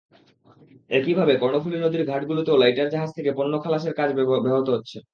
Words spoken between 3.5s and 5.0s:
খালাসের কাজ ব্যাহত হচ্ছে।